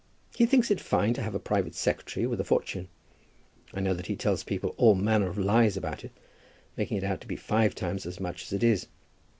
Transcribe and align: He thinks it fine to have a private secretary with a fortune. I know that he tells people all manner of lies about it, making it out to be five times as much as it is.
He 0.33 0.47
thinks 0.47 0.71
it 0.71 0.81
fine 0.81 1.13
to 1.13 1.21
have 1.21 1.35
a 1.35 1.39
private 1.39 1.75
secretary 1.75 2.25
with 2.25 2.41
a 2.41 2.43
fortune. 2.43 2.87
I 3.71 3.81
know 3.81 3.93
that 3.93 4.07
he 4.07 4.15
tells 4.15 4.43
people 4.43 4.73
all 4.75 4.95
manner 4.95 5.27
of 5.29 5.37
lies 5.37 5.77
about 5.77 6.03
it, 6.03 6.09
making 6.75 6.97
it 6.97 7.03
out 7.03 7.21
to 7.21 7.27
be 7.27 7.35
five 7.35 7.75
times 7.75 8.07
as 8.07 8.19
much 8.19 8.41
as 8.41 8.51
it 8.51 8.63
is. 8.63 8.87